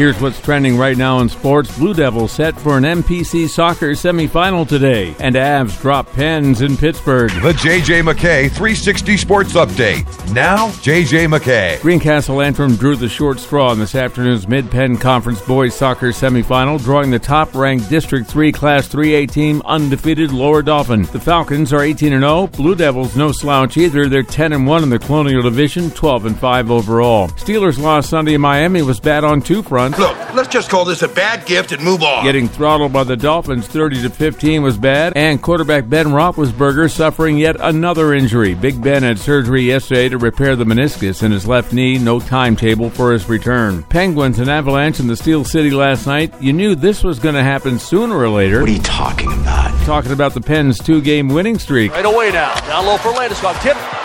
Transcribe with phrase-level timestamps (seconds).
[0.00, 1.76] Here's what's trending right now in sports.
[1.76, 7.30] Blue Devils set for an MPC soccer semifinal today, and Avs drop pens in Pittsburgh.
[7.42, 10.06] The JJ McKay 360 Sports Update.
[10.32, 11.82] Now, JJ McKay.
[11.82, 16.82] Greencastle Antrim drew the short straw in this afternoon's Mid Penn Conference boys soccer semifinal,
[16.82, 21.02] drawing the top ranked District 3 Class 3A team undefeated Lower Dauphin.
[21.02, 22.46] The Falcons are 18 0.
[22.46, 24.08] Blue Devils no slouch either.
[24.08, 27.28] They're 10 1 in the Colonial Division, 12 5 overall.
[27.28, 29.89] Steelers lost Sunday in Miami was bad on two fronts.
[29.98, 32.24] Look, let's just call this a bad gift and move on.
[32.24, 37.38] Getting throttled by the Dolphins 30 to 15 was bad, and quarterback Ben Roethlisberger suffering
[37.38, 38.54] yet another injury.
[38.54, 41.98] Big Ben had surgery yesterday to repair the meniscus in his left knee.
[41.98, 43.82] No timetable for his return.
[43.84, 46.32] Penguins and Avalanche in the Steel City last night.
[46.40, 48.60] You knew this was going to happen sooner or later.
[48.60, 49.70] What are you talking about?
[49.86, 51.92] Talking about the Pens' two-game winning streak.
[51.92, 52.54] Right away now.
[52.66, 53.60] Down low for Landeskog.
[53.62, 53.99] Tip.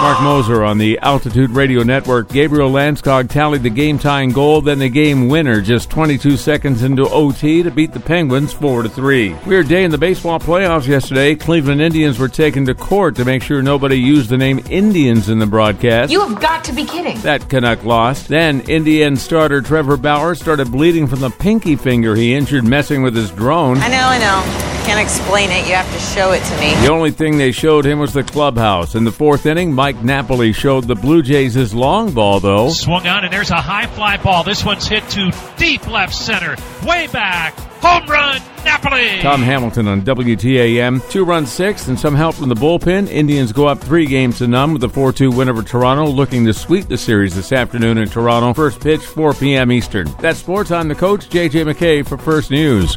[0.00, 2.30] Marc Moser on the Altitude Radio Network.
[2.30, 7.62] Gabriel Landeskog tallied the game-tying goal, then the game winner just 22 seconds into OT
[7.62, 9.34] to beat the Penguins 4 to 3.
[9.46, 11.34] Weird day in the baseball playoffs yesterday.
[11.34, 15.38] Cleveland Indians were taken to court to make sure nobody used the name Indians in
[15.38, 16.10] the broadcast.
[16.10, 17.18] You have got to be kidding.
[17.20, 18.28] That Canuck lost.
[18.28, 23.14] Then Indian starter Trevor Bauer started bleeding from the pinky finger he injured messing with
[23.14, 23.76] his drone.
[23.78, 24.69] I know, I know.
[24.84, 25.66] Can't explain it.
[25.68, 26.74] You have to show it to me.
[26.84, 28.94] The only thing they showed him was the clubhouse.
[28.94, 32.70] In the fourth inning, Mike Napoli showed the Blue Jays his long ball, though.
[32.70, 34.42] Swung on, and there's a high fly ball.
[34.42, 36.56] This one's hit to deep left center.
[36.86, 37.54] Way back.
[37.82, 39.20] Home run, Napoli.
[39.22, 41.08] Tom Hamilton on WTAM.
[41.10, 43.08] Two runs sixth and some help from the bullpen.
[43.08, 46.44] Indians go up three games to none with a 4 2 win over Toronto, looking
[46.44, 48.52] to sweep the series this afternoon in Toronto.
[48.52, 49.72] First pitch, 4 p.m.
[49.72, 50.08] Eastern.
[50.20, 50.70] That's sports.
[50.70, 52.88] I'm the coach, JJ McKay, for First News.